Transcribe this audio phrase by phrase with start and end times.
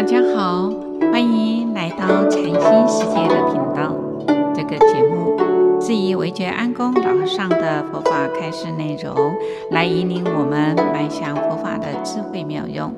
[0.00, 0.70] 大家好，
[1.12, 2.52] 欢迎来到禅心
[2.88, 3.94] 世界的频道。
[4.54, 9.36] 这个节目是以惟觉安公老和尚的佛法开示内容，
[9.70, 12.94] 来引领我们迈向佛法的智慧妙用，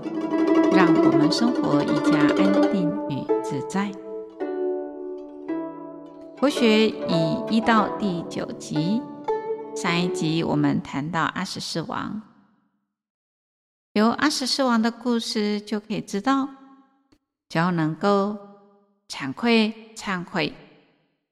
[0.73, 3.91] 让我们生活愈加安定与自在。
[6.37, 9.03] 佛学已一到第九集，
[9.75, 12.23] 上一集我们谈到阿闍世王。
[13.95, 16.49] 由阿闍世王的故事就可以知道，
[17.53, 18.39] 只要能够
[19.11, 20.55] 惭愧、忏悔，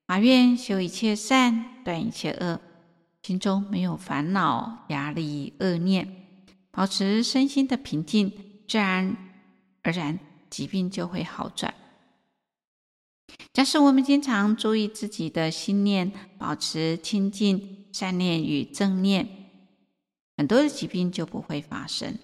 [0.07, 2.61] 发愿修一切善，断一切恶，
[3.23, 6.27] 心中没有烦恼、压力、恶念，
[6.71, 8.31] 保持身心的平静，
[8.69, 9.17] 自然
[9.81, 10.19] 而然
[10.51, 11.73] 疾病就会好转。
[13.55, 19.27] 假使我们经常注意自己的心念，保持清净、善念与正念，
[20.37, 22.19] 很多的疾病就不会发生。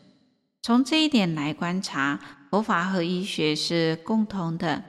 [0.66, 2.18] 从这一点来观察，
[2.50, 4.82] 佛法和医学是共同的。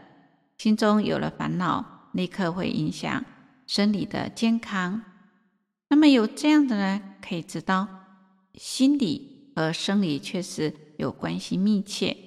[0.58, 3.24] 心中有了烦恼，立刻会影响
[3.68, 5.04] 生理的健康。
[5.90, 7.88] 那么有这样的呢，可以知道，
[8.56, 12.18] 心理和生理确实有关系密切。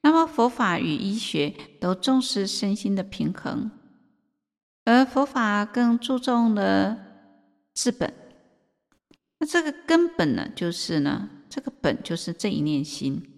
[0.00, 3.70] 那么佛法与医学都重视身心的平衡，
[4.86, 6.96] 而佛法更注重了
[7.74, 8.14] 治本。
[9.40, 11.28] 那这个根本呢，就是呢。
[11.52, 13.28] 这个本就是这一念心，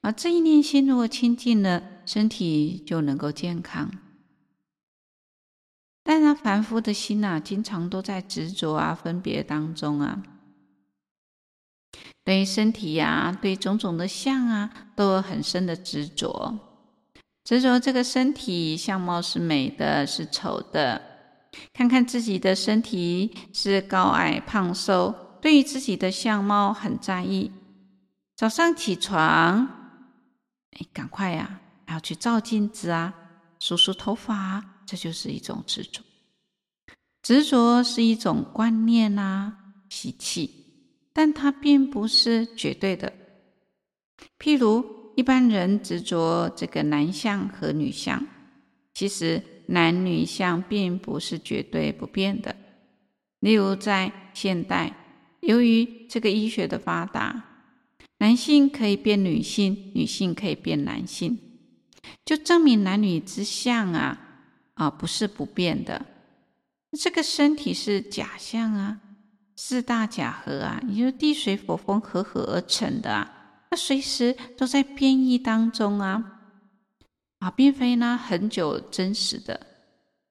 [0.00, 3.90] 而这一念心如果清净了，身体就能够健康。
[6.02, 10.22] 但是凡夫的心呐、啊，经常都在执着啊、分别当中啊，
[12.24, 16.58] 对于身体呀、对种种的相啊，都有很深的执着。
[17.44, 21.15] 执着这个身体相貌是美的，是丑的，
[21.72, 25.14] 看看自己的身体是高矮胖瘦。
[25.40, 27.52] 对于自己的相貌很在意，
[28.34, 29.64] 早上起床，
[30.72, 33.14] 哎，赶快呀，还要去照镜子啊，
[33.60, 36.02] 梳梳头发啊，这就是一种执着。
[37.22, 39.56] 执着是一种观念啊，
[39.88, 40.50] 习气，
[41.12, 43.12] 但它并不是绝对的。
[44.38, 44.84] 譬如
[45.16, 48.26] 一般人执着这个男相和女相，
[48.94, 52.54] 其实男女相并不是绝对不变的。
[53.40, 54.94] 例如在现代。
[55.42, 57.44] 由于这个医学的发达，
[58.18, 61.38] 男性可以变女性，女性可以变男性，
[62.24, 64.18] 就证明男女之相啊
[64.74, 66.04] 啊不是不变的。
[66.98, 68.98] 这个身体是假象啊，
[69.54, 76.35] 四大假合啊，也就是地水火风合合而成的啊，那随时都在变异当中啊
[77.46, 79.66] 啊，并非呢很久真实的。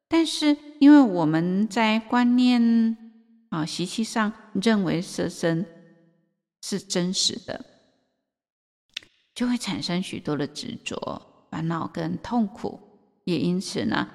[0.10, 2.98] 但是因为我们在观念。
[3.50, 5.66] 啊，习气上认为色身
[6.62, 7.64] 是真实的，
[9.34, 12.78] 就会产生许多的执着、烦恼跟痛苦，
[13.24, 14.10] 也因此呢，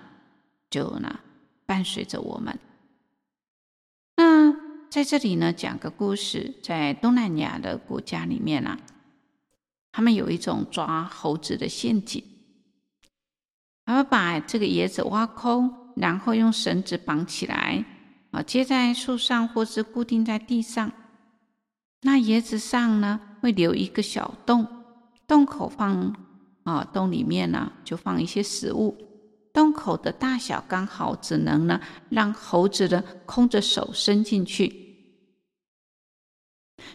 [0.69, 1.21] 就呢
[1.65, 2.59] 伴随着我们。
[4.17, 4.55] 那
[4.91, 8.79] 在这里呢，讲个故事，在东南亚的国家里面啊，
[9.91, 12.23] 他们有一种抓猴子的陷阱，
[13.91, 17.85] 他们把这个椰子挖空，然后用绳子绑起来。
[18.31, 20.93] 啊，接在树上或是固定在地上，
[22.03, 24.65] 那椰子上呢会留一个小洞，
[25.27, 26.15] 洞口放
[26.63, 28.97] 啊，洞里面呢就放一些食物，
[29.53, 31.81] 洞口的大小刚好只能呢
[32.11, 34.73] 让猴子呢空着手伸进去，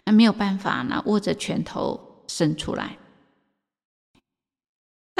[0.06, 2.98] 那没有办法呢握着拳头伸出来，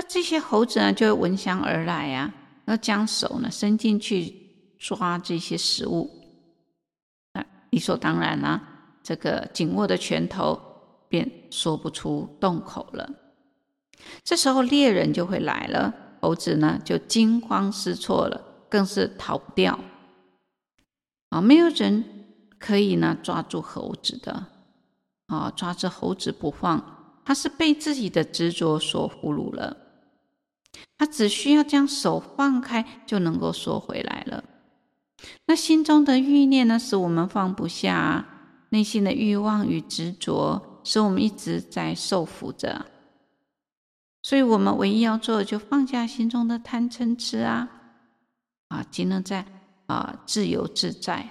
[0.08, 2.34] 这些猴子呢就会闻香而来呀，
[2.66, 4.44] 要将手呢伸进去。
[4.78, 6.12] 抓这些食物，
[7.34, 8.70] 那理所当然啦、啊。
[9.02, 10.60] 这个紧握的拳头
[11.10, 13.10] 便说不出洞口了。
[14.24, 15.92] 这时候猎人就会来了，
[16.22, 18.40] 猴子呢就惊慌失措了，
[18.70, 19.80] 更是逃不掉。
[21.30, 22.04] 啊，没有人
[22.60, 24.46] 可以呢抓住猴子的，
[25.28, 29.76] 啊，抓着猴子不放，他是被自己的执着所俘虏了。
[30.98, 34.44] 他只需要将手放开，就能够缩回来了。
[35.48, 38.26] 那心中的欲念呢，使我们放不下；
[38.70, 42.86] 内心的欲望与执着，使我们一直在受缚着。
[44.22, 47.70] 所以，我们唯一要做的，就放下心中的贪嗔痴啊，
[48.70, 49.46] 啊，尽量在
[49.86, 51.30] 啊自由自在。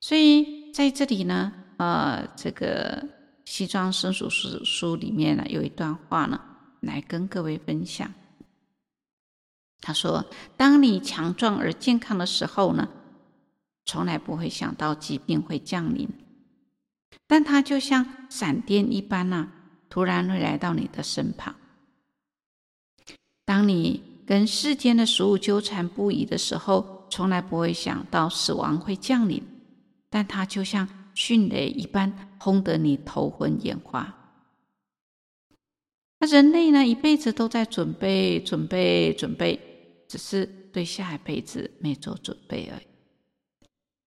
[0.00, 3.00] 所以，在这里呢，呃，这个
[3.46, 6.38] 《西装生死书》书里面呢，有一段话呢，
[6.84, 8.12] 来跟各位分享。
[9.80, 10.24] 他说
[10.56, 12.88] ：“当你强壮而健康的时候呢，
[13.84, 16.08] 从来不会想到疾病会降临，
[17.26, 19.50] 但它就像闪电一般呐、
[19.90, 21.54] 突然会来到你的身旁，
[23.44, 29.42] 当你跟世间的食物纠缠不已的时候，从来不会想到死亡会降临，
[30.08, 34.23] 但它就像迅雷一般，轰得你头昏眼花。
[36.24, 39.58] 人类呢，一辈子都在准备、准备、准备，
[40.08, 42.84] 只是对下一辈子没做准备而已。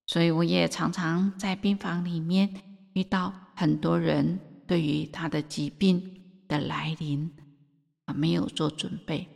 [0.06, 2.50] 所以，我也常常在病房里面
[2.94, 7.30] 遇到很多人，对于他的疾病的来临
[8.06, 9.28] 啊，没有做准备，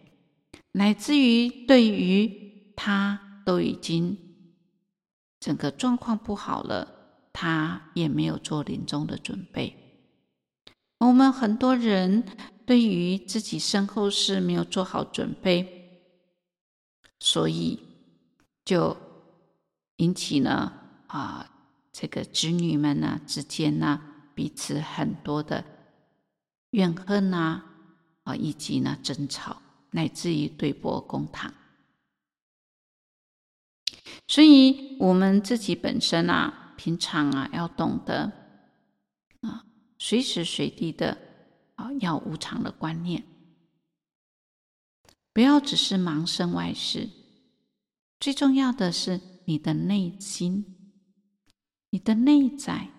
[0.72, 4.18] 乃至于对于他都已经
[5.39, 6.88] 整个状况不好了，
[7.33, 9.75] 他也没有做临终的准备。
[11.00, 12.24] 我们很多人
[12.65, 16.01] 对于自己身后事没有做好准备，
[17.19, 17.79] 所以
[18.65, 18.97] 就。
[19.97, 20.73] 引起呢
[21.05, 21.47] 啊，
[21.93, 24.01] 这个子女们呢之间呢
[24.33, 25.63] 彼此很多的
[26.71, 27.61] 怨恨呐
[28.23, 29.61] 啊，以及呢争吵，
[29.91, 31.53] 乃至于对簿公堂。
[34.27, 38.31] 所以，我们自己本身啊，平常啊要懂得
[39.41, 39.63] 啊，
[39.99, 41.15] 随时随地的
[42.01, 43.24] 要无常的观念，
[45.33, 47.09] 不要只是忙身外事，
[48.19, 49.21] 最重要的是。
[49.45, 50.77] 你的内心，
[51.89, 52.89] 你的内在，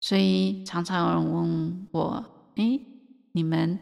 [0.00, 2.24] 所以常常有人问我
[2.54, 2.80] ：“哎，
[3.32, 3.78] 你们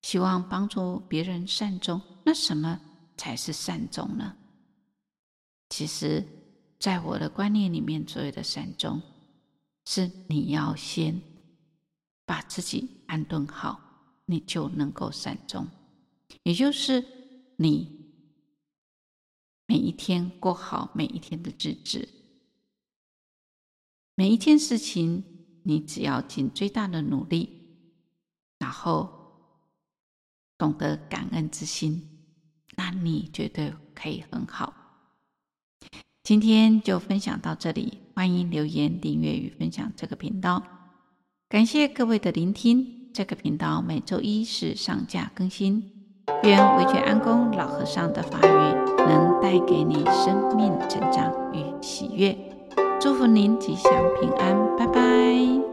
[0.00, 2.80] 希望帮助别人善终，那什么
[3.16, 4.36] 才是善终呢？”
[5.68, 6.24] 其实，
[6.78, 9.02] 在我的观念里面，所谓的善终，
[9.84, 11.20] 是你要先
[12.30, 13.80] 把自己安顿好，
[14.26, 15.66] 你就能够善终，
[16.44, 17.04] 也就是
[17.56, 17.98] 你。
[19.66, 22.08] 每一天过好每一天的日子，
[24.14, 25.24] 每一件事情，
[25.64, 27.48] 你只要尽最大的努力，
[28.60, 29.10] 然后
[30.56, 32.00] 懂得感恩之心，
[32.76, 34.72] 那你绝对可以很好。
[36.22, 40.79] 今天就分享到这里，欢迎留言、订阅与分享这个频道。
[41.50, 45.82] 感谢各位的聆听，这个频道每周一是上架更新。
[46.44, 52.38] 愿维觉安公老和尚的法语能带给你生命成长与喜悦，
[53.00, 55.69] 祝福您吉祥平安，拜拜。